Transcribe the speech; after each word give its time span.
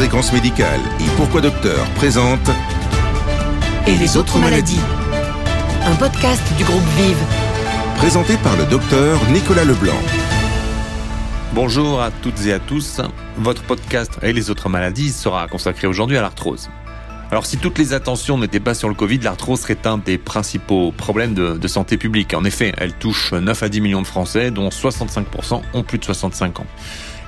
Fréquence 0.00 0.32
Médicale 0.32 0.80
et 0.98 1.10
Pourquoi 1.18 1.42
Docteur 1.42 1.84
présente 1.90 2.48
Et 3.86 3.94
les 3.96 4.16
autres 4.16 4.38
maladies 4.38 4.80
Un 5.84 5.94
podcast 5.96 6.40
du 6.56 6.64
groupe 6.64 6.82
Vive. 6.96 7.22
Présenté 7.98 8.38
par 8.38 8.56
le 8.56 8.64
docteur 8.64 9.20
Nicolas 9.30 9.66
Leblanc. 9.66 10.00
Bonjour 11.52 12.00
à 12.00 12.10
toutes 12.10 12.46
et 12.46 12.54
à 12.54 12.58
tous. 12.58 13.02
Votre 13.36 13.62
podcast 13.64 14.12
Et 14.22 14.32
les 14.32 14.48
autres 14.48 14.70
maladies 14.70 15.10
sera 15.10 15.46
consacré 15.48 15.86
aujourd'hui 15.86 16.16
à 16.16 16.22
l'arthrose. 16.22 16.70
Alors 17.30 17.46
si 17.46 17.58
toutes 17.58 17.78
les 17.78 17.94
attentions 17.94 18.38
n'étaient 18.38 18.58
pas 18.58 18.74
sur 18.74 18.88
le 18.88 18.94
Covid, 18.94 19.18
l'arthrose 19.18 19.60
serait 19.60 19.86
un 19.86 19.98
des 19.98 20.18
principaux 20.18 20.90
problèmes 20.90 21.32
de, 21.34 21.68
santé 21.68 21.96
publique. 21.96 22.34
En 22.34 22.44
effet, 22.44 22.72
elle 22.76 22.92
touche 22.92 23.32
9 23.32 23.62
à 23.62 23.68
10 23.68 23.80
millions 23.80 24.02
de 24.02 24.06
Français, 24.06 24.50
dont 24.50 24.68
65% 24.68 25.62
ont 25.72 25.82
plus 25.84 25.98
de 25.98 26.04
65 26.04 26.58
ans. 26.58 26.66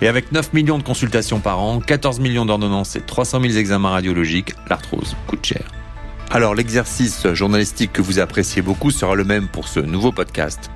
Et 0.00 0.09
avec 0.09 0.32
9 0.32 0.54
millions 0.54 0.79
de 0.79 0.82
consultations 0.82 1.39
par 1.39 1.61
an, 1.61 1.79
14 1.79 2.18
millions 2.18 2.45
d'ordonnances 2.45 2.96
et 2.96 3.00
300 3.00 3.43
000 3.43 3.54
examens 3.54 3.90
radiologiques, 3.90 4.54
l'arthrose 4.68 5.14
coûte 5.29 5.46
cher. 5.46 5.62
Alors 6.31 6.57
l'exercice 6.57 7.29
journalistique 7.32 7.93
que 7.93 8.03
vous 8.03 8.18
appréciez 8.18 8.61
beaucoup 8.61 8.90
sera 8.90 9.14
le 9.14 9.23
même 9.23 9.46
pour 9.46 9.68
ce 9.68 9.79
nouveau 9.79 10.11
podcast. 10.11 10.73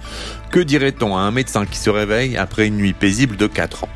Que 0.53 0.61
dirait-on 0.61 1.17
à 1.17 1.21
un 1.23 1.33
médecin 1.33 1.67
qui 1.67 1.79
se 1.79 1.91
réveille 1.91 2.37
après 2.37 2.69
une 2.69 2.77
nuit 2.77 2.93
paisible 2.93 3.37
de 3.37 3.49
4 3.49 3.85
ans? 3.85 3.89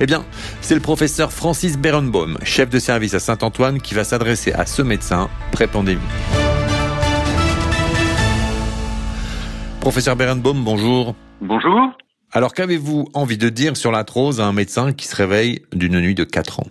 Eh 0.00 0.06
bien, 0.06 0.24
c'est 0.60 0.74
le 0.74 0.80
professeur 0.80 1.32
Francis 1.32 1.78
Berenbaum, 1.78 2.38
chef 2.42 2.70
de 2.70 2.78
service 2.78 3.14
à 3.14 3.20
Saint-Antoine, 3.20 3.80
qui 3.80 3.94
va 3.94 4.04
s'adresser 4.04 4.52
à 4.52 4.66
ce 4.66 4.82
médecin 4.82 5.28
pré-pandémie. 5.52 6.00
Professeur 9.80 10.16
Berenbaum, 10.16 10.62
bonjour. 10.62 11.14
Bonjour. 11.40 11.92
Alors 12.32 12.52
qu'avez-vous 12.52 13.08
envie 13.14 13.38
de 13.38 13.48
dire 13.48 13.76
sur 13.76 13.90
l'arthrose 13.90 14.40
à 14.40 14.44
un 14.44 14.52
médecin 14.52 14.92
qui 14.92 15.06
se 15.06 15.16
réveille 15.16 15.62
d'une 15.72 16.00
nuit 16.00 16.14
de 16.14 16.24
4 16.24 16.60
ans? 16.60 16.66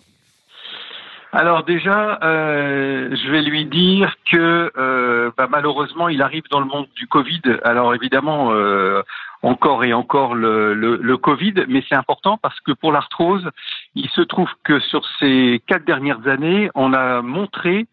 Alors 1.31 1.63
déjà, 1.63 2.17
euh, 2.23 3.15
je 3.15 3.29
vais 3.29 3.43
lui 3.43 3.65
dire 3.65 4.15
que 4.31 4.71
euh, 4.75 5.29
bah, 5.37 5.47
malheureusement, 5.49 6.09
il 6.09 6.23
arrive 6.23 6.43
dans 6.49 6.59
le 6.59 6.65
monde 6.65 6.87
du 6.95 7.05
Covid. 7.07 7.41
Alors 7.63 7.93
évidemment, 7.93 8.51
euh, 8.51 9.03
encore 9.41 9.83
et 9.83 9.93
encore 9.93 10.35
le, 10.35 11.17
Covid, 11.17 11.53
mais 11.67 11.83
c'est 11.87 11.95
important 11.95 12.37
parce 12.37 12.59
que 12.61 12.71
pour 12.71 12.91
l'arthrose, 12.91 13.49
il 13.95 14.09
se 14.09 14.21
trouve 14.21 14.49
que 14.63 14.79
sur 14.79 15.05
ces 15.19 15.61
quatre 15.67 15.85
dernières 15.85 16.27
années, 16.27 16.69
on 16.75 16.93
a 16.93 17.21
montré 17.21 17.87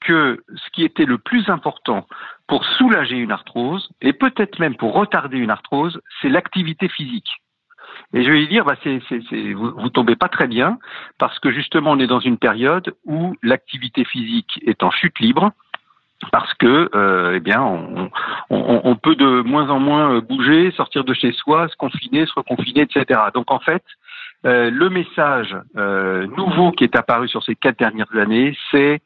que 0.00 0.42
ce 0.54 0.70
qui 0.72 0.84
était 0.84 1.04
le 1.04 1.18
plus 1.18 1.48
important 1.48 2.06
pour 2.48 2.64
soulager 2.64 3.16
une 3.16 3.30
arthrose, 3.30 3.88
et 4.00 4.12
peut-être 4.12 4.58
même 4.58 4.76
pour 4.76 4.94
retarder 4.94 5.38
une 5.38 5.50
arthrose, 5.50 6.00
c'est 6.20 6.28
l'activité 6.28 6.88
physique. 6.88 7.30
Et 8.12 8.24
je 8.24 8.30
vais 8.30 8.46
dire, 8.46 8.64
bah 8.64 8.76
c'est, 8.82 9.00
c'est, 9.08 9.20
c'est, 9.30 9.52
vous, 9.52 9.70
vous 9.70 9.88
tombez 9.88 10.16
pas 10.16 10.28
très 10.28 10.48
bien, 10.48 10.78
parce 11.18 11.38
que 11.38 11.52
justement, 11.52 11.92
on 11.92 11.98
est 11.98 12.06
dans 12.06 12.20
une 12.20 12.36
période 12.36 12.94
où 13.04 13.34
l'activité 13.42 14.04
physique 14.04 14.60
est 14.66 14.82
en 14.82 14.90
chute 14.90 15.18
libre, 15.20 15.52
parce 16.30 16.52
que, 16.54 16.88
euh, 16.94 17.34
eh 17.36 17.40
bien, 17.40 17.60
on, 17.62 18.10
on, 18.50 18.80
on, 18.84 18.96
peut 18.96 19.16
de 19.16 19.42
moins 19.42 19.68
en 19.70 19.80
moins 19.80 20.20
bouger, 20.20 20.70
sortir 20.72 21.04
de 21.04 21.14
chez 21.14 21.32
soi, 21.32 21.68
se 21.68 21.76
confiner, 21.76 22.26
se 22.26 22.32
reconfiner, 22.34 22.82
etc. 22.82 23.20
Donc, 23.34 23.50
en 23.50 23.58
fait, 23.58 23.82
euh, 24.44 24.70
le 24.70 24.90
message 24.90 25.56
euh, 25.76 26.26
nouveau 26.36 26.72
qui 26.72 26.84
est 26.84 26.96
apparu 26.96 27.28
sur 27.28 27.42
ces 27.44 27.54
quatre 27.54 27.78
dernières 27.78 28.14
années, 28.16 28.56
c'est 28.70 29.00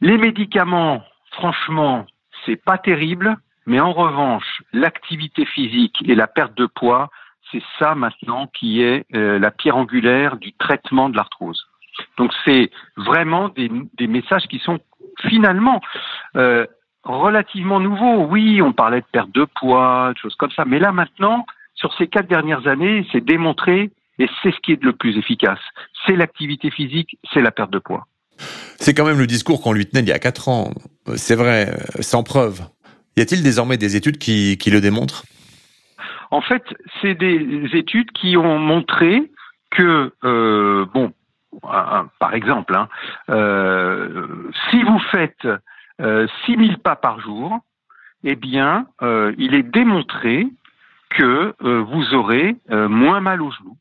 les 0.00 0.16
médicaments, 0.16 1.02
franchement, 1.32 2.06
c'est 2.44 2.62
pas 2.62 2.78
terrible, 2.78 3.36
mais 3.66 3.78
en 3.78 3.92
revanche, 3.92 4.62
l'activité 4.72 5.44
physique 5.44 5.96
et 6.06 6.14
la 6.14 6.26
perte 6.26 6.56
de 6.56 6.66
poids, 6.66 7.10
c'est 7.50 7.62
ça 7.78 7.94
maintenant 7.94 8.46
qui 8.48 8.82
est 8.82 9.04
euh, 9.14 9.38
la 9.38 9.50
pierre 9.50 9.76
angulaire 9.76 10.36
du 10.36 10.54
traitement 10.54 11.08
de 11.10 11.16
l'arthrose. 11.16 11.66
Donc 12.16 12.32
c'est 12.44 12.70
vraiment 12.96 13.50
des, 13.50 13.70
des, 13.94 14.06
messages 14.06 14.46
qui 14.48 14.58
sont 14.58 14.80
finalement 15.28 15.80
euh, 16.36 16.66
relativement 17.04 17.80
nouveaux. 17.80 18.24
Oui, 18.26 18.62
on 18.62 18.72
parlait 18.72 19.00
de 19.00 19.06
perte 19.10 19.32
de 19.32 19.44
poids, 19.44 20.12
de 20.14 20.18
choses 20.18 20.34
comme 20.36 20.50
ça, 20.52 20.64
mais 20.64 20.78
là 20.78 20.92
maintenant, 20.92 21.46
sur 21.74 21.92
ces 21.94 22.06
quatre 22.06 22.28
dernières 22.28 22.66
années, 22.66 23.06
c'est 23.12 23.24
démontré 23.24 23.90
et 24.18 24.28
c'est 24.42 24.52
ce 24.52 24.60
qui 24.60 24.72
est 24.72 24.82
le 24.82 24.92
plus 24.92 25.16
efficace. 25.18 25.60
C'est 26.06 26.16
l'activité 26.16 26.70
physique, 26.70 27.18
c'est 27.32 27.40
la 27.40 27.50
perte 27.50 27.70
de 27.70 27.78
poids. 27.78 28.06
C'est 28.78 28.94
quand 28.94 29.04
même 29.04 29.18
le 29.18 29.26
discours 29.26 29.62
qu'on 29.62 29.72
lui 29.72 29.86
tenait 29.86 30.02
il 30.02 30.08
y 30.08 30.12
a 30.12 30.18
quatre 30.18 30.48
ans. 30.48 30.72
C'est 31.16 31.36
vrai, 31.36 31.76
sans 32.00 32.22
preuve. 32.22 32.60
Y 33.16 33.20
a-t-il 33.20 33.42
désormais 33.42 33.76
des 33.76 33.96
études 33.96 34.18
qui, 34.18 34.58
qui 34.58 34.70
le 34.70 34.80
démontrent? 34.80 35.24
En 36.30 36.40
fait, 36.40 36.62
c'est 37.00 37.14
des 37.14 37.68
études 37.74 38.10
qui 38.12 38.36
ont 38.36 38.58
montré 38.58 39.30
que, 39.70 40.12
euh, 40.24 40.86
bon, 40.94 41.12
par 42.18 42.34
exemple, 42.34 42.74
hein, 42.74 42.88
euh, 43.30 44.50
si 44.70 44.82
vous 44.82 44.98
faites 45.10 45.46
euh, 46.00 46.26
6000 46.46 46.78
pas 46.78 46.96
par 46.96 47.20
jour, 47.20 47.58
eh 48.24 48.36
bien, 48.36 48.86
euh, 49.02 49.34
il 49.38 49.54
est 49.54 49.62
démontré 49.62 50.46
que 51.10 51.54
euh, 51.62 51.80
vous 51.80 52.14
aurez 52.14 52.56
euh, 52.70 52.88
moins 52.88 53.20
mal 53.20 53.42
aux 53.42 53.50
genoux. 53.50 53.76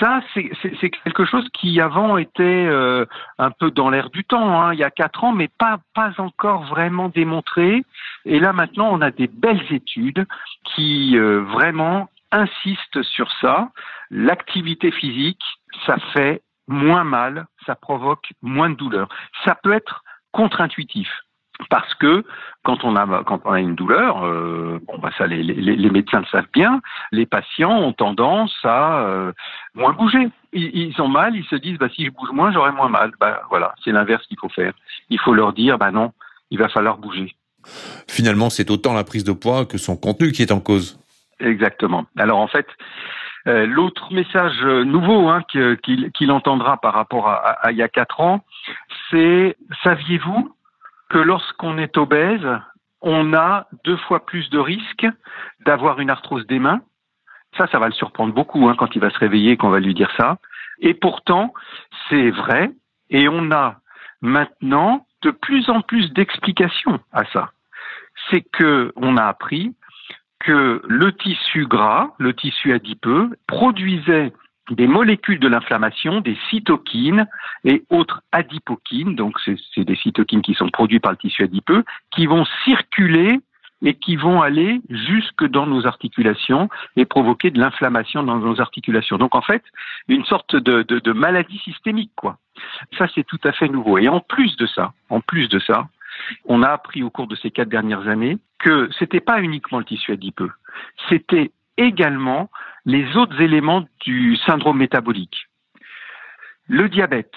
Ça, 0.00 0.20
c'est 0.32 0.90
quelque 0.90 1.24
chose 1.24 1.46
qui 1.52 1.80
avant 1.80 2.16
était 2.16 2.42
euh, 2.42 3.04
un 3.38 3.50
peu 3.50 3.70
dans 3.70 3.90
l'air 3.90 4.08
du 4.10 4.24
temps, 4.24 4.62
hein, 4.62 4.72
il 4.72 4.78
y 4.78 4.84
a 4.84 4.90
quatre 4.90 5.24
ans, 5.24 5.32
mais 5.32 5.48
pas, 5.58 5.78
encore 6.18 6.64
vraiment 6.64 7.08
démontré. 7.08 7.82
Et 8.24 8.38
là, 8.38 8.52
maintenant, 8.52 8.88
on 8.90 9.00
a 9.02 9.10
des 9.10 9.26
belles 9.26 9.64
études 9.70 10.26
qui 10.64 11.18
euh, 11.18 11.42
vraiment 11.42 12.08
insistent 12.32 13.02
sur 13.02 13.30
ça. 13.40 13.70
L'activité 14.10 14.90
physique, 14.90 15.42
ça 15.84 15.96
fait 16.12 16.42
moins 16.68 17.04
mal, 17.04 17.46
ça 17.66 17.74
provoque 17.74 18.32
moins 18.42 18.70
de 18.70 18.76
douleur. 18.76 19.08
Ça 19.44 19.54
peut 19.54 19.72
être 19.72 20.04
contre-intuitif. 20.32 21.08
Parce 21.70 21.92
que 21.94 22.24
quand 22.62 22.84
on 22.84 22.94
a 22.94 23.24
quand 23.24 23.40
on 23.44 23.52
a 23.52 23.58
une 23.58 23.74
douleur, 23.74 24.24
euh, 24.24 24.78
bon 24.86 24.98
bah 24.98 25.10
ça 25.18 25.26
les, 25.26 25.42
les, 25.42 25.74
les, 25.74 25.90
médecins 25.90 26.20
le 26.20 26.26
savent 26.26 26.46
bien, 26.52 26.80
les 27.10 27.26
patients 27.26 27.76
ont 27.76 27.92
tendance 27.92 28.54
à 28.62 29.00
euh, 29.00 29.32
moins 29.74 29.92
bouger. 29.92 30.28
Ils, 30.52 30.70
ils, 30.72 31.02
ont 31.02 31.08
mal, 31.08 31.34
ils 31.34 31.44
se 31.46 31.56
disent 31.56 31.76
bah 31.78 31.88
si 31.92 32.06
je 32.06 32.10
bouge 32.10 32.30
moins, 32.30 32.52
j'aurai 32.52 32.70
moins 32.70 32.88
mal. 32.88 33.10
Bah 33.18 33.42
voilà, 33.50 33.74
c'est 33.82 33.90
l'inverse 33.90 34.24
qu'il 34.28 34.38
faut 34.38 34.48
faire. 34.48 34.72
Il 35.10 35.18
faut 35.18 35.34
leur 35.34 35.52
dire 35.52 35.78
bah 35.78 35.90
non, 35.90 36.12
il 36.52 36.60
va 36.60 36.68
falloir 36.68 36.96
bouger. 36.96 37.34
Finalement, 38.06 38.50
c'est 38.50 38.70
autant 38.70 38.94
la 38.94 39.02
prise 39.02 39.24
de 39.24 39.32
poids 39.32 39.66
que 39.66 39.78
son 39.78 39.96
contenu 39.96 40.30
qui 40.30 40.42
est 40.42 40.52
en 40.52 40.60
cause. 40.60 41.00
Exactement. 41.40 42.06
Alors 42.16 42.38
en 42.38 42.48
fait, 42.48 42.66
euh, 43.48 43.66
l'autre 43.66 44.12
message 44.12 44.62
nouveau 44.62 45.28
hein, 45.28 45.42
qu'il 45.48 46.12
qu 46.12 46.30
entendra 46.30 46.76
par 46.76 46.94
rapport 46.94 47.28
à 47.28 47.70
il 47.70 47.76
y 47.76 47.82
a 47.82 47.88
quatre 47.88 48.20
ans, 48.20 48.44
c'est 49.10 49.56
saviez-vous 49.82 50.54
que 51.08 51.18
lorsqu'on 51.18 51.78
est 51.78 51.96
obèse, 51.96 52.46
on 53.00 53.32
a 53.32 53.66
deux 53.84 53.96
fois 53.96 54.26
plus 54.26 54.50
de 54.50 54.58
risques 54.58 55.06
d'avoir 55.64 56.00
une 56.00 56.10
arthrose 56.10 56.46
des 56.46 56.58
mains? 56.58 56.80
Ça, 57.56 57.66
ça 57.68 57.78
va 57.78 57.86
le 57.86 57.92
surprendre 57.92 58.34
beaucoup 58.34 58.68
hein, 58.68 58.74
quand 58.78 58.94
il 58.94 59.00
va 59.00 59.10
se 59.10 59.18
réveiller 59.18 59.56
qu'on 59.56 59.70
va 59.70 59.80
lui 59.80 59.94
dire 59.94 60.12
ça. 60.16 60.38
Et 60.80 60.94
pourtant, 60.94 61.54
c'est 62.08 62.30
vrai. 62.30 62.70
Et 63.10 63.28
on 63.28 63.50
a 63.50 63.76
maintenant 64.20 65.06
de 65.22 65.30
plus 65.30 65.68
en 65.70 65.80
plus 65.80 66.12
d'explications 66.12 67.00
à 67.12 67.24
ça. 67.32 67.52
C'est 68.30 68.42
que 68.42 68.92
on 68.96 69.16
a 69.16 69.24
appris 69.24 69.74
que 70.40 70.82
le 70.86 71.12
tissu 71.12 71.66
gras, 71.66 72.10
le 72.18 72.34
tissu 72.34 72.72
adipeux, 72.72 73.30
produisait 73.46 74.32
des 74.70 74.86
molécules 74.86 75.40
de 75.40 75.48
l'inflammation, 75.48 76.20
des 76.20 76.36
cytokines 76.50 77.26
et 77.64 77.84
autres 77.90 78.22
adipokines, 78.32 79.14
donc 79.14 79.38
c'est 79.40 79.84
des 79.84 79.96
cytokines 79.96 80.42
qui 80.42 80.54
sont 80.54 80.68
produits 80.68 81.00
par 81.00 81.12
le 81.12 81.16
tissu 81.16 81.42
adipeux, 81.42 81.84
qui 82.10 82.26
vont 82.26 82.44
circuler 82.64 83.40
et 83.82 83.94
qui 83.94 84.16
vont 84.16 84.42
aller 84.42 84.80
jusque 84.90 85.44
dans 85.44 85.66
nos 85.66 85.86
articulations 85.86 86.68
et 86.96 87.04
provoquer 87.04 87.50
de 87.50 87.60
l'inflammation 87.60 88.22
dans 88.22 88.36
nos 88.36 88.60
articulations. 88.60 89.18
Donc 89.18 89.34
en 89.34 89.40
fait, 89.40 89.62
une 90.08 90.24
sorte 90.24 90.56
de 90.56 91.12
maladie 91.12 91.58
systémique, 91.58 92.12
quoi. 92.16 92.38
Ça 92.98 93.06
c'est 93.14 93.24
tout 93.24 93.40
à 93.44 93.52
fait 93.52 93.68
nouveau. 93.68 93.98
Et 93.98 94.08
en 94.08 94.20
plus 94.20 94.56
de 94.56 94.66
ça, 94.66 94.92
en 95.10 95.20
plus 95.20 95.48
de 95.48 95.58
ça, 95.60 95.88
on 96.44 96.62
a 96.62 96.68
appris 96.68 97.02
au 97.02 97.10
cours 97.10 97.26
de 97.26 97.36
ces 97.36 97.50
quatre 97.50 97.68
dernières 97.68 98.08
années 98.08 98.38
que 98.58 98.88
c'était 98.98 99.20
pas 99.20 99.40
uniquement 99.40 99.78
le 99.78 99.84
tissu 99.84 100.12
adipeux, 100.12 100.50
c'était 101.08 101.52
également 101.76 102.50
les 102.84 103.16
autres 103.16 103.40
éléments 103.40 103.86
du 104.00 104.36
syndrome 104.36 104.78
métabolique. 104.78 105.48
Le 106.68 106.88
diabète, 106.88 107.34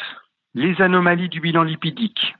les 0.56 0.82
anomalies 0.82 1.30
du 1.30 1.40
bilan 1.40 1.64
lipidique, 1.64 2.36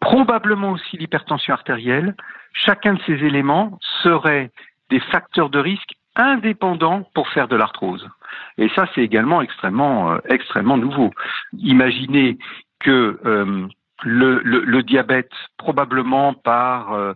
probablement 0.00 0.72
aussi 0.72 0.96
l'hypertension 0.96 1.54
artérielle, 1.54 2.14
chacun 2.52 2.94
de 2.94 3.02
ces 3.06 3.24
éléments 3.24 3.78
serait 4.02 4.50
des 4.90 5.00
facteurs 5.00 5.50
de 5.50 5.58
risque 5.58 5.94
indépendants 6.16 7.08
pour 7.14 7.28
faire 7.28 7.48
de 7.48 7.56
l'arthrose. 7.56 8.08
Et 8.58 8.68
ça, 8.70 8.86
c'est 8.94 9.02
également 9.02 9.42
extrêmement, 9.42 10.12
euh, 10.12 10.18
extrêmement 10.28 10.76
nouveau. 10.76 11.10
Imaginez 11.58 12.38
que 12.80 13.18
euh, 13.24 13.66
le, 14.04 14.40
le, 14.40 14.82
diabète 14.82 15.32
probablement 15.56 16.34
par 16.34 16.92
euh, 16.92 17.14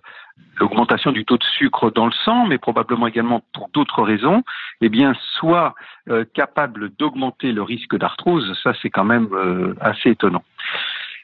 l'augmentation 0.59 1.13
du 1.13 1.25
taux 1.25 1.37
de 1.37 1.45
sucre 1.45 1.91
dans 1.91 2.07
le 2.07 2.13
sang, 2.13 2.47
mais 2.47 2.59
probablement 2.59 3.07
également 3.07 3.43
pour 3.53 3.69
d'autres 3.73 4.03
raisons, 4.03 4.43
eh 4.81 4.89
bien, 4.89 5.13
soit 5.39 5.75
euh, 6.09 6.25
capable 6.35 6.91
d'augmenter 6.97 7.53
le 7.53 7.63
risque 7.63 7.97
d'arthrose. 7.97 8.59
Ça, 8.63 8.73
c'est 8.81 8.91
quand 8.91 9.05
même 9.05 9.29
euh, 9.33 9.75
assez 9.81 10.11
étonnant. 10.11 10.43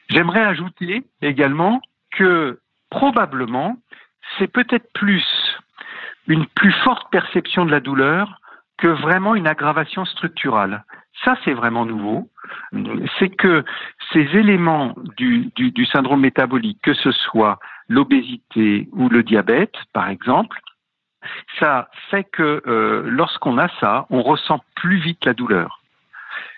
J'aimerais 0.09 0.43
ajouter 0.43 1.03
également 1.21 1.81
que 2.11 2.59
probablement, 2.91 3.77
c'est 4.37 4.47
peut-être 4.47 4.91
plus 4.93 5.25
une 6.27 6.45
plus 6.45 6.71
forte 6.83 7.11
perception 7.11 7.65
de 7.65 7.71
la 7.71 7.79
douleur 7.79 8.39
que 8.77 8.87
vraiment 8.87 9.35
une 9.35 9.47
aggravation 9.47 10.05
structurale. 10.05 10.83
Ça, 11.23 11.37
c'est 11.43 11.53
vraiment 11.53 11.85
nouveau. 11.85 12.29
C'est 13.19 13.29
que 13.29 13.63
ces 14.11 14.27
éléments 14.37 14.95
du, 15.17 15.51
syndrome 15.91 16.21
métabolique, 16.21 16.81
que 16.81 16.93
ce 16.93 17.11
soit 17.11 17.59
l'obésité 17.87 18.89
ou 18.91 19.09
le 19.09 19.23
diabète, 19.23 19.75
par 19.93 20.09
exemple, 20.09 20.59
ça 21.59 21.89
fait 22.11 22.25
que 22.25 22.61
euh, 22.67 23.03
lorsqu'on 23.07 23.57
a 23.57 23.69
ça, 23.79 24.05
on 24.09 24.21
ressent 24.21 24.63
plus 24.75 24.97
vite 24.97 25.25
la 25.25 25.33
douleur. 25.33 25.81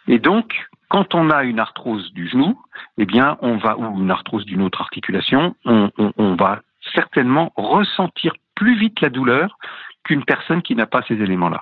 Et 0.07 0.19
donc, 0.19 0.67
quand 0.89 1.15
on 1.15 1.29
a 1.29 1.43
une 1.43 1.59
arthrose 1.59 2.11
du 2.13 2.27
genou, 2.27 2.59
eh 2.97 3.05
bien, 3.05 3.37
on 3.41 3.57
va 3.57 3.77
ou 3.77 4.01
une 4.01 4.11
arthrose 4.11 4.45
d'une 4.45 4.61
autre 4.61 4.81
articulation, 4.81 5.55
on, 5.65 5.91
on 5.97 6.35
va 6.35 6.61
certainement 6.93 7.53
ressentir 7.55 8.33
plus 8.55 8.77
vite 8.77 9.01
la 9.01 9.09
douleur 9.09 9.57
qu'une 10.03 10.25
personne 10.25 10.61
qui 10.61 10.75
n'a 10.75 10.87
pas 10.87 11.03
ces 11.07 11.15
éléments-là. 11.15 11.61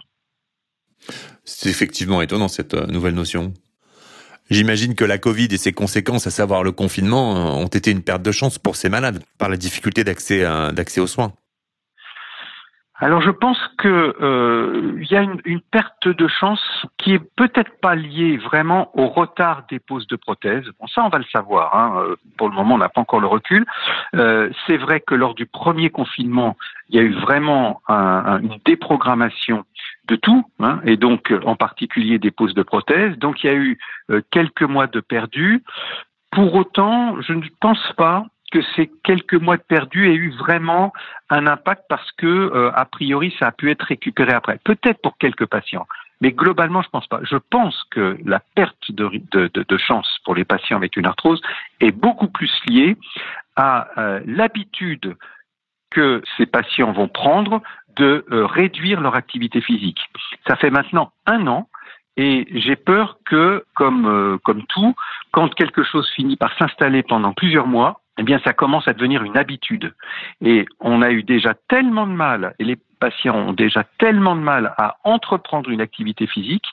C'est 1.44 1.70
effectivement 1.70 2.22
étonnant 2.22 2.48
cette 2.48 2.74
euh, 2.74 2.88
nouvelle 2.88 3.14
notion. 3.14 3.54
J'imagine 4.50 4.96
que 4.96 5.06
la 5.06 5.18
Covid 5.18 5.48
et 5.52 5.58
ses 5.58 5.74
conséquences, 5.74 6.28
à 6.28 6.32
savoir 6.32 6.64
le 6.64 6.72
confinement, 6.72 7.36
euh, 7.36 7.64
ont 7.64 7.68
été 7.68 7.92
une 7.92 8.02
perte 8.02 8.22
de 8.22 8.32
chance 8.32 8.60
pour 8.60 8.76
ces 8.76 8.90
malades 8.90 9.24
par 9.38 9.50
la 9.50 9.58
difficulté 9.58 10.04
d'accès 10.04 10.44
d'accès 10.74 11.02
aux 11.02 11.08
soins. 11.08 11.34
Alors 13.00 13.22
je 13.22 13.30
pense 13.30 13.60
que 13.78 14.16
euh, 14.22 14.98
il 15.02 15.12
y 15.12 15.18
a 15.18 15.22
une, 15.22 15.60
perte 15.60 16.08
de 16.08 16.28
chance 16.30 16.86
qui 16.98 17.14
est 17.14 17.20
peut-être 17.36 17.78
pas 17.82 17.94
liée 17.94 18.38
vraiment 18.38 18.90
au 18.98 19.10
retard 19.10 19.64
des 19.70 19.80
poses 19.80 20.08
de 20.08 20.16
prothèses. 20.16 20.64
Bon 20.80 20.88
ça 20.88 21.04
on 21.04 21.10
va 21.10 21.18
le 21.18 21.26
savoir. 21.26 21.76
Hein. 21.76 21.96
Euh, 21.98 22.16
pour 22.38 22.48
le 22.48 22.56
moment 22.56 22.76
on 22.76 22.78
n'a 22.78 22.88
pas 22.88 23.02
encore 23.02 23.20
le 23.20 23.28
recul. 23.28 23.66
Euh, 24.16 24.50
c'est 24.66 24.78
vrai 24.78 25.02
que 25.02 25.14
lors 25.14 25.36
du 25.36 25.46
premier 25.46 25.90
confinement 25.90 26.56
il 26.88 26.96
y 26.96 27.00
a 27.00 27.02
eu 27.02 27.14
vraiment 27.14 27.82
un, 27.90 28.40
une 28.40 28.60
déprogrammation 28.64 29.66
de 30.08 30.16
tout, 30.16 30.44
hein, 30.60 30.80
et 30.86 30.98
donc 30.98 31.34
en 31.46 31.56
particulier 31.56 32.20
des 32.20 32.32
poses 32.32 32.54
de 32.54 32.64
prothèses. 32.64 33.18
Donc 33.18 33.44
il 33.44 33.48
y 33.48 33.50
a 33.50 33.56
eu 33.56 33.78
euh, 34.12 34.22
quelques 34.32 34.64
mois 34.64 34.88
de 34.88 35.00
perdus. 35.00 35.64
Pour 36.32 36.54
autant, 36.56 37.22
je 37.22 37.34
ne 37.34 37.42
pense 37.60 37.94
pas 37.98 38.26
que 38.52 38.62
ces 38.76 38.92
quelques 39.04 39.36
mois 39.36 39.58
de 39.58 39.64
perdus 39.64 40.10
aient 40.10 40.16
eu 40.16 40.32
vraiment 40.32 40.94
un 41.30 41.48
impact 41.48 41.84
parce 41.90 42.10
que, 42.14 42.28
euh, 42.28 42.72
a 42.74 42.86
priori, 42.86 43.34
ça 43.40 43.48
a 43.48 43.52
pu 43.52 43.72
être 43.72 43.84
récupéré 43.84 44.34
après. 44.34 44.60
Peut-être 44.64 45.02
pour 45.02 45.18
quelques 45.18 45.46
patients, 45.46 45.88
mais 46.22 46.32
globalement, 46.32 46.82
je 46.82 46.90
pense 46.90 47.08
pas. 47.08 47.20
Je 47.24 47.38
pense 47.38 47.84
que 47.92 48.18
la 48.24 48.42
perte 48.56 48.92
de, 48.92 49.22
de, 49.32 49.78
chance 49.78 50.08
pour 50.24 50.36
les 50.36 50.46
patients 50.46 50.78
avec 50.78 50.96
une 50.96 51.06
arthrose 51.06 51.42
est 51.82 51.92
beaucoup 51.92 52.28
plus 52.28 52.52
liée 52.68 52.98
à 53.56 53.88
euh, 53.98 54.22
l'habitude 54.26 55.16
que 55.92 56.22
ces 56.38 56.46
patients 56.46 56.92
vont 56.92 57.08
prendre 57.08 57.62
de 57.96 58.26
euh, 58.32 58.46
réduire 58.46 59.02
leur 59.02 59.16
activité 59.16 59.62
physique. 59.62 60.00
Ça 60.48 60.56
fait 60.56 60.70
maintenant 60.70 61.12
un 61.26 61.48
an 61.48 61.70
et 62.18 62.48
j'ai 62.52 62.76
peur 62.76 63.18
que, 63.26 63.66
comme, 63.74 64.40
comme 64.44 64.64
tout, 64.68 64.96
quand 65.32 65.54
quelque 65.54 65.84
chose 65.84 66.10
finit 66.16 66.38
par 66.38 66.58
s'installer 66.58 67.04
pendant 67.04 67.34
plusieurs 67.34 67.68
mois, 67.68 68.00
eh 68.18 68.24
bien, 68.24 68.40
ça 68.44 68.54
commence 68.54 68.88
à 68.88 68.94
devenir 68.94 69.24
une 69.24 69.38
habitude. 69.38 69.94
Et 70.42 70.66
on 70.80 71.02
a 71.02 71.12
eu 71.12 71.24
déjà 71.24 71.54
tellement 71.68 72.08
de 72.08 72.14
mal, 72.14 72.56
et 72.60 72.64
les 72.64 72.78
patients 73.00 73.36
ont 73.36 73.54
déjà 73.54 73.84
tellement 73.98 74.36
de 74.36 74.42
mal 74.42 74.74
à 74.78 74.98
entreprendre 75.04 75.70
une 75.70 75.82
activité 75.82 76.28
physique, 76.28 76.66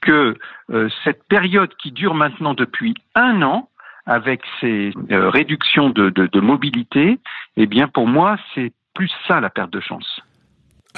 que 0.00 0.36
euh, 0.70 0.88
cette 1.02 1.26
période 1.26 1.74
qui 1.76 1.90
dure 1.90 2.14
maintenant 2.14 2.54
depuis 2.54 2.94
un 3.14 3.42
an, 3.42 3.68
avec 4.06 4.42
ces 4.60 4.92
euh, 5.10 5.28
réductions 5.30 5.90
de, 5.90 6.10
de 6.10 6.40
mobilité, 6.40 7.18
eh 7.56 7.66
bien, 7.66 7.88
pour 7.88 8.06
moi, 8.06 8.36
c'est 8.54 8.72
plus 8.94 9.10
ça 9.26 9.40
la 9.40 9.50
perte 9.50 9.72
de 9.72 9.80
chance. 9.80 10.20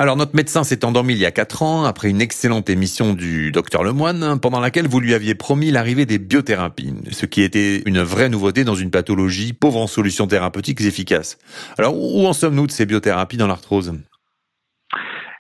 Alors 0.00 0.14
notre 0.14 0.36
médecin 0.36 0.62
s'est 0.62 0.84
endormi 0.84 1.14
il 1.14 1.18
y 1.18 1.26
a 1.26 1.32
4 1.32 1.62
ans 1.64 1.84
après 1.84 2.08
une 2.08 2.20
excellente 2.20 2.70
émission 2.70 3.14
du 3.14 3.50
docteur 3.50 3.82
Lemoine 3.82 4.38
pendant 4.38 4.60
laquelle 4.60 4.86
vous 4.86 5.00
lui 5.00 5.12
aviez 5.12 5.34
promis 5.34 5.72
l'arrivée 5.72 6.06
des 6.06 6.20
biothérapies, 6.20 6.94
ce 7.10 7.26
qui 7.26 7.42
était 7.42 7.82
une 7.84 8.00
vraie 8.00 8.28
nouveauté 8.28 8.62
dans 8.62 8.76
une 8.76 8.92
pathologie 8.92 9.54
pauvre 9.54 9.80
en 9.80 9.88
solutions 9.88 10.28
thérapeutiques 10.28 10.82
efficaces. 10.82 11.36
Alors 11.78 11.96
où 11.96 12.28
en 12.28 12.32
sommes-nous 12.32 12.68
de 12.68 12.70
ces 12.70 12.86
biothérapies 12.86 13.38
dans 13.38 13.48
l'arthrose? 13.48 13.92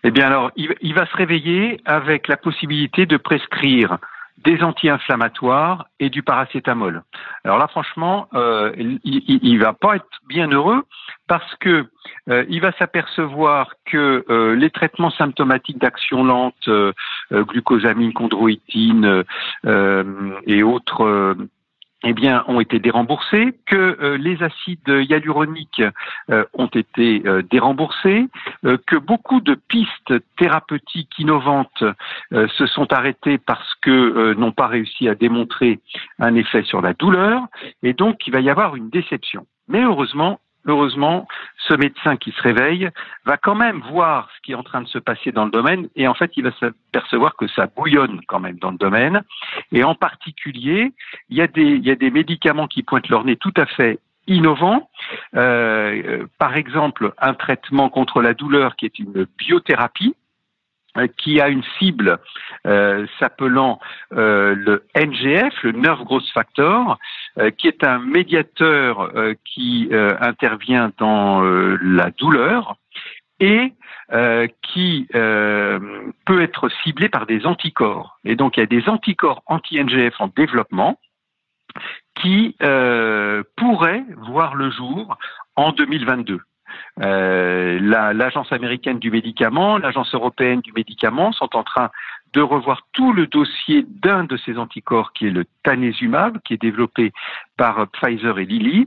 Eh 0.02 0.10
bien 0.10 0.26
alors 0.26 0.50
il 0.56 0.92
va 0.92 1.06
se 1.06 1.16
réveiller 1.16 1.80
avec 1.84 2.26
la 2.26 2.36
possibilité 2.36 3.06
de 3.06 3.16
prescrire 3.16 3.98
des 4.44 4.62
anti-inflammatoires 4.62 5.86
et 5.98 6.10
du 6.10 6.22
paracétamol. 6.22 7.02
Alors 7.44 7.58
là, 7.58 7.66
franchement, 7.68 8.28
euh, 8.34 8.72
il, 8.76 9.00
il, 9.04 9.58
va 9.58 9.72
pas 9.72 9.96
être 9.96 10.06
bien 10.28 10.48
heureux 10.48 10.84
parce 11.26 11.54
que 11.56 11.86
euh, 12.28 12.44
il 12.48 12.60
va 12.60 12.72
s'apercevoir 12.72 13.72
que 13.84 14.24
euh, 14.28 14.54
les 14.54 14.70
traitements 14.70 15.10
symptomatiques 15.10 15.78
d'action 15.78 16.24
lente, 16.24 16.68
euh, 16.68 16.92
glucosamine, 17.32 18.12
chondroïtine 18.12 19.24
et 20.46 20.62
autres 20.62 21.36
eh 22.04 22.12
bien, 22.12 22.44
ont 22.46 22.60
été 22.60 22.78
déremboursés, 22.78 23.54
que 23.66 23.76
euh, 23.76 24.16
les 24.18 24.40
acides 24.42 24.86
hyaluroniques 24.86 25.82
euh, 26.30 26.44
ont 26.54 26.68
été 26.68 27.22
euh, 27.26 27.42
déremboursés, 27.42 28.28
que 28.86 28.96
beaucoup 28.96 29.40
de 29.40 29.54
pistes 29.54 30.14
thérapeutiques 30.36 31.18
innovantes 31.18 31.84
se 32.30 32.66
sont 32.66 32.92
arrêtées 32.92 33.38
parce 33.38 33.74
que 33.82 34.34
n'ont 34.34 34.52
pas 34.52 34.66
réussi 34.66 35.08
à 35.08 35.14
démontrer 35.14 35.80
un 36.18 36.34
effet 36.34 36.62
sur 36.62 36.80
la 36.80 36.94
douleur, 36.94 37.42
et 37.82 37.92
donc 37.92 38.26
il 38.26 38.32
va 38.32 38.40
y 38.40 38.50
avoir 38.50 38.76
une 38.76 38.90
déception. 38.90 39.46
Mais 39.68 39.82
heureusement, 39.82 40.40
heureusement, 40.68 41.26
ce 41.66 41.74
médecin 41.74 42.16
qui 42.16 42.30
se 42.32 42.42
réveille 42.42 42.90
va 43.24 43.36
quand 43.36 43.54
même 43.54 43.80
voir 43.90 44.28
ce 44.36 44.40
qui 44.42 44.52
est 44.52 44.54
en 44.54 44.62
train 44.62 44.82
de 44.82 44.88
se 44.88 44.98
passer 44.98 45.32
dans 45.32 45.44
le 45.44 45.50
domaine 45.50 45.88
et 45.96 46.06
en 46.06 46.14
fait, 46.14 46.32
il 46.36 46.44
va 46.44 46.52
s'apercevoir 46.60 47.36
que 47.36 47.48
ça 47.48 47.66
bouillonne 47.66 48.20
quand 48.28 48.40
même 48.40 48.58
dans 48.58 48.70
le 48.70 48.78
domaine. 48.78 49.22
Et 49.72 49.82
en 49.82 49.94
particulier, 49.94 50.92
il 51.30 51.36
y 51.36 51.42
a 51.42 51.46
des, 51.46 52.10
médicaments 52.10 52.68
qui 52.68 52.82
pointent 52.82 53.08
leur 53.08 53.24
nez 53.24 53.36
tout 53.36 53.54
à 53.56 53.66
fait 53.66 53.98
innovants. 54.26 54.90
Euh, 55.34 56.26
par 56.38 56.56
exemple, 56.56 57.12
un 57.18 57.34
traitement 57.34 57.88
contre 57.88 58.22
la 58.22 58.34
douleur 58.34 58.76
qui 58.76 58.86
est 58.86 58.98
une 58.98 59.26
biothérapie 59.38 60.14
euh, 60.14 60.27
qui 61.16 61.40
a 61.40 61.48
une 61.48 61.62
cible 61.78 62.18
euh, 62.66 63.06
s'appelant 63.18 63.78
euh, 64.12 64.54
le 64.54 64.84
NGF, 64.96 65.62
le 65.62 65.72
Nerve 65.72 66.04
Growth 66.04 66.28
Factor, 66.32 66.98
qui 67.56 67.68
est 67.68 67.84
un 67.84 68.00
médiateur 68.00 69.12
qui 69.44 69.90
intervient 69.92 70.90
dans 70.98 71.40
la 71.40 72.10
douleur 72.10 72.74
et 73.38 73.74
qui 74.62 75.06
peut 75.12 76.40
être 76.42 76.68
ciblé 76.82 77.08
par 77.08 77.26
des 77.26 77.46
anticorps. 77.46 78.18
Et 78.24 78.34
donc 78.34 78.56
il 78.56 78.60
y 78.60 78.62
a 78.64 78.66
des 78.66 78.88
anticorps 78.88 79.44
anti-NGF 79.46 80.14
en 80.20 80.26
développement 80.34 80.98
qui 82.16 82.56
pourraient 83.54 84.04
voir 84.16 84.56
le 84.56 84.72
jour 84.72 85.16
en 85.54 85.70
2022. 85.70 86.40
Euh, 87.00 87.78
l'agence 88.12 88.52
américaine 88.52 88.98
du 88.98 89.10
médicament, 89.10 89.78
l'agence 89.78 90.12
européenne 90.14 90.60
du 90.60 90.72
médicament 90.72 91.32
sont 91.32 91.54
en 91.56 91.62
train 91.62 91.90
de 92.34 92.42
revoir 92.42 92.82
tout 92.92 93.12
le 93.12 93.26
dossier 93.26 93.86
d'un 93.88 94.24
de 94.24 94.36
ces 94.36 94.58
anticorps 94.58 95.12
qui 95.14 95.28
est 95.28 95.30
le 95.30 95.46
tanezumab, 95.62 96.38
qui 96.44 96.54
est 96.54 96.60
développé 96.60 97.12
par 97.56 97.86
Pfizer 97.88 98.38
et 98.38 98.44
Lilly. 98.44 98.86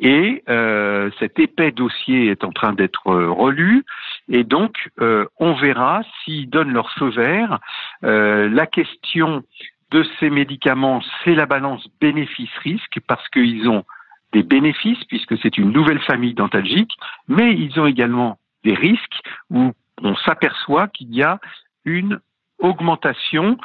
Et 0.00 0.42
euh, 0.48 1.10
cet 1.18 1.38
épais 1.38 1.70
dossier 1.70 2.30
est 2.30 2.44
en 2.44 2.52
train 2.52 2.72
d'être 2.72 3.06
relu. 3.06 3.84
Et 4.30 4.44
donc, 4.44 4.88
euh, 5.00 5.26
on 5.38 5.52
verra 5.54 6.02
s'ils 6.24 6.48
donnent 6.48 6.72
leur 6.72 6.90
feu 6.92 7.10
vert. 7.10 7.58
la 8.02 8.66
question 8.66 9.42
de 9.90 10.04
ces 10.18 10.30
médicaments, 10.30 11.02
c'est 11.24 11.34
la 11.34 11.46
balance 11.46 11.86
bénéfice-risque, 12.00 12.98
parce 13.06 13.26
qu'ils 13.28 13.68
ont 13.68 13.84
des 14.32 14.42
bénéfices 14.42 15.02
puisque 15.04 15.38
c'est 15.38 15.58
une 15.58 15.72
nouvelle 15.72 16.00
famille 16.00 16.34
dentalgique, 16.34 16.92
mais 17.28 17.54
ils 17.54 17.78
ont 17.80 17.86
également 17.86 18.38
des 18.64 18.74
risques 18.74 19.20
où 19.50 19.72
on 20.02 20.16
s'aperçoit 20.16 20.88
qu'il 20.88 21.14
y 21.14 21.22
a 21.22 21.38
une 21.84 22.20
augmentation 22.58 23.56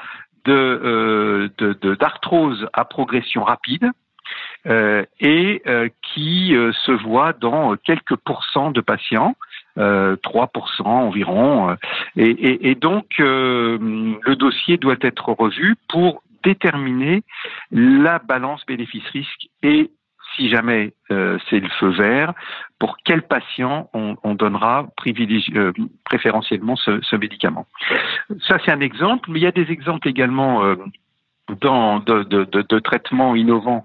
de, 0.46 1.50
euh, 1.60 1.96
d'arthrose 2.00 2.68
à 2.74 2.86
progression 2.86 3.44
rapide 3.44 3.92
euh, 4.66 5.04
et 5.20 5.62
euh, 5.68 5.90
qui 6.02 6.56
euh, 6.56 6.72
se 6.86 6.92
voit 6.92 7.34
dans 7.34 7.76
quelques 7.76 8.16
pourcents 8.16 8.72
de 8.72 8.82
patients. 8.82 9.36
3% 9.76 10.84
environ. 10.84 11.76
Et, 12.16 12.30
et, 12.30 12.70
et 12.70 12.76
donc, 12.76 13.08
le 13.18 14.36
dossier 14.36 14.78
doit 14.78 14.98
être 15.02 15.30
revu 15.32 15.76
pour 15.90 16.22
déterminer 16.44 17.24
la 17.72 18.20
balance 18.20 18.64
bénéfice-risque 18.68 19.48
et 19.64 19.90
si 20.36 20.50
jamais 20.50 20.94
euh, 21.12 21.38
c'est 21.50 21.60
le 21.60 21.70
feu 21.80 21.90
vert, 21.90 22.34
pour 22.80 22.98
quel 23.04 23.22
patient 23.24 23.90
on, 23.94 24.16
on 24.24 24.36
donnera 24.36 24.88
euh, 25.08 25.72
préférentiellement 26.06 26.76
ce, 26.76 27.16
médicament? 27.16 27.68
Ça, 28.48 28.58
c'est 28.66 28.72
un 28.72 28.80
exemple, 28.80 29.30
mais 29.32 29.40
il 29.40 29.44
y 29.44 29.48
a 29.48 29.52
des 29.52 29.72
exemples 29.72 30.08
également 30.08 30.64
euh, 30.64 30.76
dans 31.62 32.00
de, 32.00 32.80
traitements 32.80 33.36
innovants 33.36 33.84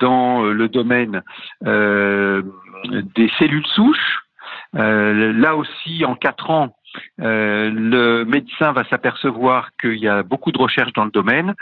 dans 0.00 0.42
le 0.42 0.68
domaine 0.68 1.22
des 1.62 3.30
cellules 3.38 3.66
souches. 3.68 4.24
Là 4.72 5.54
aussi, 5.54 6.04
en 6.04 6.16
quatre 6.16 6.50
ans, 6.50 6.74
le 7.18 8.24
médecin 8.24 8.72
va 8.72 8.84
s'apercevoir 8.86 9.70
qu'il 9.80 9.98
y 9.98 10.08
a 10.08 10.24
beaucoup 10.24 10.50
de 10.50 10.58
recherches 10.58 10.92
dans 10.94 11.04
le 11.04 11.12
domaine, 11.12 11.54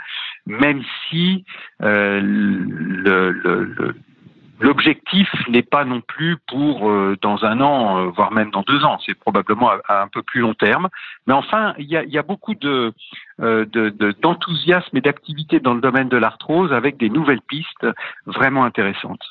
même 0.45 0.83
si 1.09 1.45
euh, 1.81 2.19
le, 2.21 3.31
le, 3.31 3.95
L'objectif 4.63 5.27
n'est 5.49 5.61
pas 5.61 5.83
non 5.83 5.99
plus 5.99 6.37
pour 6.47 6.89
euh, 6.89 7.17
dans 7.21 7.43
un 7.43 7.59
an, 7.59 7.97
euh, 7.97 8.09
voire 8.11 8.31
même 8.31 8.49
dans 8.51 8.61
deux 8.61 8.85
ans. 8.85 8.97
C'est 9.05 9.13
probablement 9.13 9.71
à, 9.89 10.01
un 10.03 10.07
peu 10.07 10.23
plus 10.23 10.39
long 10.39 10.53
terme. 10.53 10.87
Mais 11.27 11.33
enfin, 11.33 11.73
il 11.79 11.87
y 11.87 11.97
a, 11.97 12.05
y 12.05 12.17
a 12.17 12.23
beaucoup 12.23 12.55
de, 12.55 12.93
euh, 13.41 13.65
d'enthousiasme 14.21 14.91
de, 14.93 14.99
et 14.99 15.01
d'activité 15.01 15.59
dans 15.59 15.73
le 15.73 15.81
domaine 15.81 16.07
de 16.07 16.15
l'arthrose 16.15 16.71
avec 16.71 16.95
des 16.97 17.09
nouvelles 17.09 17.41
pistes 17.41 17.85
vraiment 18.25 18.63
intéressantes. 18.63 19.25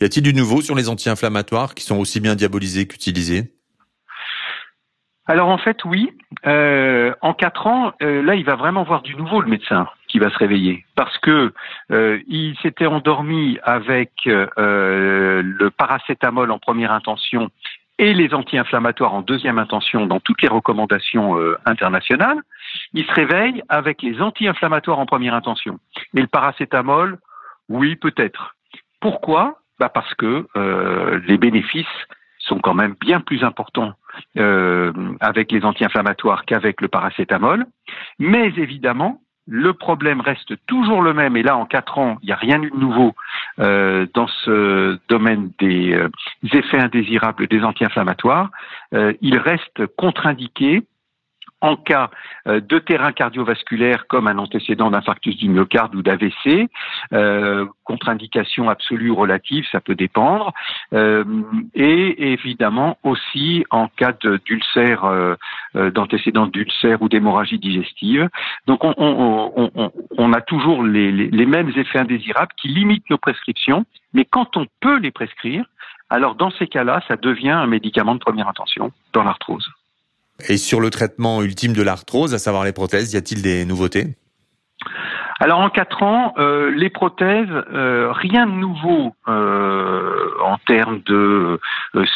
Y 0.00 0.04
a-t-il 0.04 0.24
du 0.24 0.34
nouveau 0.34 0.60
sur 0.60 0.74
les 0.74 0.88
anti-inflammatoires 0.88 1.74
qui 1.74 1.84
sont 1.84 1.98
aussi 1.98 2.18
bien 2.18 2.34
diabolisés 2.34 2.88
qu'utilisés? 2.88 3.52
Alors 5.26 5.50
en 5.50 5.58
fait, 5.58 5.84
oui. 5.84 6.10
Euh, 6.46 7.14
en 7.20 7.34
quatre 7.34 7.66
ans, 7.66 7.92
euh, 8.02 8.22
là, 8.22 8.34
il 8.34 8.44
va 8.44 8.56
vraiment 8.56 8.82
voir 8.82 9.02
du 9.02 9.14
nouveau 9.14 9.40
le 9.40 9.48
médecin 9.48 9.86
qui 10.08 10.18
va 10.18 10.30
se 10.30 10.38
réveiller 10.38 10.84
parce 10.94 11.16
que 11.18 11.52
euh, 11.92 12.18
il 12.26 12.56
s'était 12.62 12.86
endormi 12.86 13.58
avec 13.62 14.10
le 14.26 15.68
paracétamol 15.70 16.50
en 16.50 16.58
première 16.58 16.92
intention 16.92 17.50
et 17.98 18.14
les 18.14 18.32
anti-inflammatoires 18.32 19.12
en 19.12 19.22
deuxième 19.22 19.58
intention 19.58 20.06
dans 20.06 20.20
toutes 20.20 20.40
les 20.42 20.48
recommandations 20.48 21.36
internationales. 21.64 22.38
Il 22.92 23.04
se 23.04 23.12
réveille 23.12 23.62
avec 23.68 24.02
les 24.02 24.20
anti-inflammatoires 24.20 24.98
en 24.98 25.06
première 25.06 25.34
intention 25.34 25.78
et 26.14 26.20
le 26.20 26.28
paracétamol, 26.28 27.18
oui, 27.68 27.96
peut-être. 27.96 28.54
Pourquoi? 29.00 29.58
Bah 29.80 29.88
parce 29.88 30.14
que 30.14 30.46
les 31.26 31.38
bénéfices 31.38 31.86
sont 32.48 32.58
quand 32.58 32.74
même 32.74 32.94
bien 33.00 33.20
plus 33.20 33.44
importants 33.44 33.92
euh, 34.36 34.92
avec 35.20 35.52
les 35.52 35.64
anti-inflammatoires 35.64 36.44
qu'avec 36.44 36.80
le 36.80 36.88
paracétamol. 36.88 37.66
Mais 38.18 38.46
évidemment, 38.56 39.20
le 39.48 39.72
problème 39.72 40.20
reste 40.20 40.54
toujours 40.66 41.00
le 41.00 41.14
même. 41.14 41.36
Et 41.36 41.42
là, 41.42 41.56
en 41.56 41.64
quatre 41.64 41.98
ans, 41.98 42.18
il 42.22 42.26
n'y 42.26 42.32
a 42.32 42.36
rien 42.36 42.62
eu 42.62 42.70
de 42.70 42.76
nouveau 42.76 43.14
euh, 43.58 44.06
dans 44.12 44.28
ce 44.44 44.98
domaine 45.08 45.50
des, 45.58 45.94
euh, 45.94 46.08
effets 46.52 46.78
indésirables 46.78 47.46
des 47.46 47.64
anti-inflammatoires. 47.64 48.50
Euh, 48.94 49.14
il 49.22 49.38
reste 49.38 49.86
contre-indiqué 49.96 50.82
en 51.60 51.76
cas 51.76 52.10
euh, 52.46 52.60
de 52.60 52.78
terrain 52.78 53.12
cardiovasculaire 53.12 54.06
comme 54.06 54.28
un 54.28 54.38
antécédent 54.38 54.90
d'infarctus 54.90 55.36
du 55.36 55.48
myocarde 55.48 55.94
ou 55.94 56.02
d'AVC, 56.02 56.68
euh, 57.12 57.66
contre-indication 57.84 58.68
absolue 58.68 59.10
ou 59.10 59.16
relative, 59.16 59.66
ça 59.72 59.80
peut 59.80 59.94
dépendre, 59.94 60.52
euh, 60.92 61.24
et 61.74 62.32
évidemment 62.32 62.98
aussi 63.02 63.64
en 63.70 63.88
cas 63.88 64.12
d'ulcère, 64.44 65.04
euh, 65.04 65.34
euh, 65.76 65.90
d'antécédent 65.90 66.46
d'ulcère 66.46 67.02
ou 67.02 67.08
d'hémorragie 67.08 67.58
digestive. 67.58 68.28
Donc 68.66 68.84
on, 68.84 68.94
on, 68.96 69.70
on, 69.74 69.92
on 70.16 70.32
a 70.32 70.40
toujours 70.40 70.84
les, 70.84 71.10
les, 71.10 71.28
les 71.28 71.46
mêmes 71.46 71.72
effets 71.76 71.98
indésirables 71.98 72.52
qui 72.56 72.68
limitent 72.68 73.10
nos 73.10 73.18
prescriptions, 73.18 73.84
mais 74.12 74.24
quand 74.24 74.56
on 74.56 74.66
peut 74.80 74.98
les 74.98 75.10
prescrire, 75.10 75.64
alors 76.10 76.34
dans 76.36 76.50
ces 76.52 76.66
cas-là, 76.66 77.02
ça 77.08 77.16
devient 77.16 77.50
un 77.50 77.66
médicament 77.66 78.14
de 78.14 78.20
première 78.20 78.48
intention 78.48 78.92
dans 79.12 79.24
l'arthrose. 79.24 79.68
Et 80.46 80.56
sur 80.56 80.80
le 80.80 80.90
traitement 80.90 81.42
ultime 81.42 81.72
de 81.72 81.82
l'arthrose, 81.82 82.34
à 82.34 82.38
savoir 82.38 82.64
les 82.64 82.72
prothèses, 82.72 83.12
y 83.12 83.16
a-t-il 83.16 83.42
des 83.42 83.64
nouveautés? 83.64 84.14
Alors 85.40 85.60
en 85.60 85.70
quatre 85.70 86.02
ans, 86.02 86.34
euh, 86.38 86.72
les 86.72 86.90
prothèses, 86.90 87.48
euh, 87.72 88.10
rien 88.10 88.46
de 88.46 88.52
nouveau 88.52 89.14
euh, 89.28 90.30
en 90.42 90.58
termes 90.58 91.00
de 91.06 91.60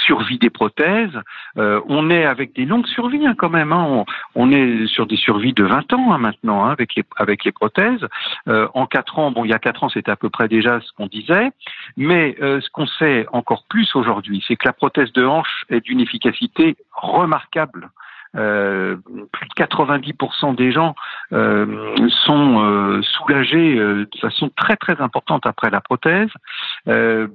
survie 0.04 0.38
des 0.38 0.50
prothèses. 0.50 1.16
On 1.56 2.10
est 2.10 2.24
avec 2.24 2.54
des 2.54 2.64
longues 2.64 2.86
survies 2.86 3.26
hein, 3.26 3.34
quand 3.38 3.50
même. 3.50 3.72
Hein. 3.72 4.04
On, 4.34 4.50
est 4.50 4.86
sur 4.86 5.06
des 5.06 5.16
survies 5.16 5.52
de 5.52 5.64
20 5.64 5.92
ans 5.92 6.12
hein, 6.12 6.18
maintenant 6.18 6.64
avec 6.64 6.96
les 6.96 7.04
avec 7.16 7.44
les 7.44 7.52
prothèses. 7.52 8.06
en 8.46 8.86
quatre 8.86 9.18
ans, 9.18 9.30
bon, 9.30 9.44
il 9.44 9.50
y 9.50 9.54
a 9.54 9.58
quatre 9.58 9.84
ans, 9.84 9.88
c'était 9.88 10.10
à 10.10 10.16
peu 10.16 10.30
près 10.30 10.48
déjà 10.48 10.80
ce 10.80 10.92
qu'on 10.96 11.06
disait. 11.06 11.52
Mais 11.96 12.36
ce 12.40 12.68
qu'on 12.70 12.86
sait 12.86 13.26
encore 13.32 13.64
plus 13.68 13.94
aujourd'hui, 13.94 14.44
c'est 14.46 14.56
que 14.56 14.66
la 14.66 14.72
prothèse 14.72 15.12
de 15.12 15.24
hanche 15.24 15.64
est 15.70 15.80
d'une 15.80 16.00
efficacité 16.00 16.76
remarquable. 16.92 17.90
Euh, 18.34 18.96
plus 19.30 19.46
de 19.46 19.54
90% 19.62 20.54
des 20.54 20.72
gens 20.72 20.94
euh, 21.32 22.08
sont 22.24 22.62
euh, 22.62 23.02
soulagés 23.02 23.74
de 23.76 24.08
façon 24.20 24.50
très 24.56 24.76
très 24.76 24.98
importante 25.02 25.44
après 25.44 25.68
la 25.68 25.82
prothèse. 25.82 26.30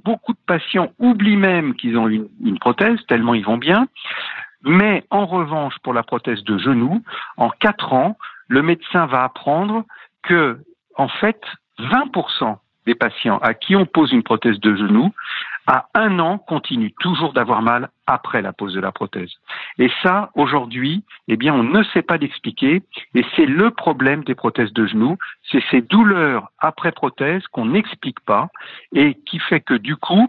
beaucoup 0.04 0.32
de 0.32 0.38
patients 0.46 0.90
oublient 0.98 1.36
même 1.36 1.74
qu'ils 1.74 1.96
ont 1.96 2.08
une, 2.08 2.28
une 2.44 2.58
prothèse 2.58 2.98
tellement 3.06 3.34
ils 3.34 3.44
vont 3.44 3.58
bien. 3.58 3.86
Mais 4.64 5.04
en 5.10 5.26
revanche, 5.26 5.74
pour 5.84 5.94
la 5.94 6.02
prothèse 6.02 6.42
de 6.42 6.58
genou, 6.58 7.02
en 7.36 7.48
quatre 7.50 7.92
ans, 7.92 8.18
le 8.48 8.62
médecin 8.62 9.06
va 9.06 9.22
apprendre 9.22 9.84
que, 10.22 10.58
en 10.96 11.08
fait, 11.08 11.40
20% 11.78 12.56
des 12.86 12.94
patients 12.94 13.38
à 13.38 13.54
qui 13.54 13.76
on 13.76 13.86
pose 13.86 14.12
une 14.12 14.22
prothèse 14.22 14.58
de 14.60 14.74
genou 14.74 15.12
à 15.68 15.90
un 15.92 16.18
an, 16.18 16.38
continue 16.38 16.94
toujours 16.98 17.34
d'avoir 17.34 17.60
mal 17.60 17.90
après 18.06 18.40
la 18.40 18.54
pose 18.54 18.72
de 18.72 18.80
la 18.80 18.90
prothèse. 18.90 19.30
Et 19.78 19.90
ça, 20.02 20.30
aujourd'hui, 20.34 21.04
eh 21.28 21.36
bien, 21.36 21.52
on 21.52 21.62
ne 21.62 21.82
sait 21.92 22.00
pas 22.00 22.16
l'expliquer, 22.16 22.82
et 23.14 23.24
c'est 23.36 23.44
le 23.44 23.70
problème 23.70 24.24
des 24.24 24.34
prothèses 24.34 24.72
de 24.72 24.86
genoux, 24.86 25.18
c'est 25.52 25.62
ces 25.70 25.82
douleurs 25.82 26.50
après 26.58 26.90
prothèse 26.90 27.46
qu'on 27.48 27.66
n'explique 27.66 28.20
pas, 28.20 28.48
et 28.94 29.14
qui 29.26 29.38
fait 29.40 29.60
que 29.60 29.74
du 29.74 29.96
coup, 29.96 30.28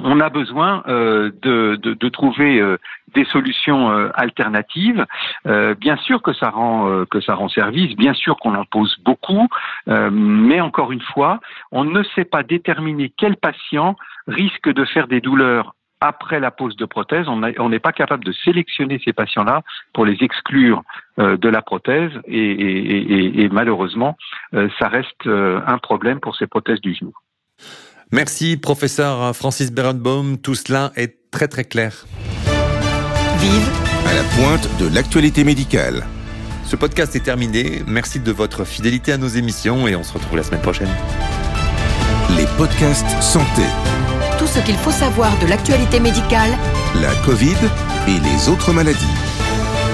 on 0.00 0.20
a 0.20 0.28
besoin 0.28 0.82
euh, 0.88 1.30
de, 1.42 2.08
trouver 2.08 2.60
euh, 2.60 2.78
des 3.14 3.24
solutions 3.26 3.90
euh, 3.90 4.10
alternatives. 4.14 5.06
Euh, 5.46 5.74
bien 5.74 5.96
sûr 5.96 6.22
que 6.22 6.32
ça 6.32 6.50
rend 6.50 6.88
euh, 6.88 7.04
que 7.06 7.20
ça 7.20 7.34
rend 7.34 7.48
service, 7.48 7.96
bien 7.96 8.14
sûr 8.14 8.36
qu'on 8.36 8.54
en 8.54 8.64
pose 8.64 8.96
beaucoup, 9.04 9.48
mais 9.86 10.60
encore 10.60 10.92
une 10.92 11.00
fois, 11.00 11.40
on 11.70 11.84
ne 11.84 12.02
sait 12.14 12.24
pas 12.24 12.42
déterminer 12.42 13.12
quel 13.16 13.36
patient 13.36 13.96
risque 14.26 14.68
de 14.68 14.84
faire 14.84 15.06
des 15.06 15.20
douleurs 15.20 15.74
après 16.00 16.40
la 16.40 16.50
pose 16.50 16.76
de 16.76 16.84
prothèse. 16.84 17.26
On 17.28 17.68
n'est 17.68 17.78
pas 17.78 17.92
capable 17.92 18.24
de 18.24 18.32
sélectionner 18.32 19.00
ces 19.04 19.12
patients-là 19.12 19.62
pour 19.92 20.04
les 20.04 20.18
exclure 20.20 20.82
de 21.18 21.48
la 21.48 21.62
prothèse 21.62 22.12
et, 22.26 23.48
malheureusement, 23.50 24.16
ça 24.52 24.88
reste 24.88 25.26
un 25.26 25.78
problème 25.78 26.20
pour 26.20 26.36
ces 26.36 26.46
prothèses 26.46 26.80
du 26.80 26.94
genou. 26.94 27.14
Merci, 28.14 28.56
professeur 28.56 29.34
Francis 29.34 29.72
Berenbaum. 29.72 30.38
Tout 30.38 30.54
cela 30.54 30.92
est 30.94 31.16
très 31.32 31.48
très 31.48 31.64
clair. 31.64 32.06
Vive 33.40 33.68
à 34.06 34.14
la 34.14 34.22
pointe 34.22 34.68
de 34.78 34.86
l'actualité 34.94 35.42
médicale. 35.42 36.06
Ce 36.64 36.76
podcast 36.76 37.16
est 37.16 37.24
terminé. 37.24 37.82
Merci 37.88 38.20
de 38.20 38.30
votre 38.30 38.64
fidélité 38.64 39.10
à 39.10 39.16
nos 39.16 39.26
émissions 39.26 39.88
et 39.88 39.96
on 39.96 40.04
se 40.04 40.12
retrouve 40.12 40.36
la 40.36 40.44
semaine 40.44 40.60
prochaine. 40.60 40.90
Les 42.36 42.46
podcasts 42.56 43.20
santé. 43.20 43.62
Tout 44.38 44.46
ce 44.46 44.60
qu'il 44.60 44.76
faut 44.76 44.92
savoir 44.92 45.36
de 45.40 45.48
l'actualité 45.48 45.98
médicale. 45.98 46.50
La 47.02 47.12
Covid 47.24 47.56
et 48.06 48.20
les 48.20 48.48
autres 48.48 48.72
maladies. 48.72 49.04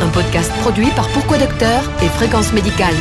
Un 0.03 0.09
podcast 0.09 0.53
produit 0.61 0.91
par 0.95 1.09
Pourquoi 1.13 1.39
Docteur 1.39 1.91
et 2.03 2.09
Fréquence 2.09 2.53
Médicale. 2.53 2.97